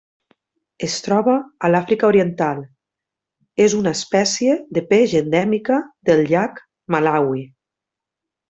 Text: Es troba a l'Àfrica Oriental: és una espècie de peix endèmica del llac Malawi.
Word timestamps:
Es 0.85 0.93
troba 1.07 1.35
a 1.67 1.69
l'Àfrica 1.73 2.07
Oriental: 2.07 2.63
és 3.67 3.77
una 3.83 3.93
espècie 3.99 4.57
de 4.79 4.85
peix 4.95 5.15
endèmica 5.23 5.81
del 6.11 6.27
llac 6.33 6.67
Malawi. 6.97 7.49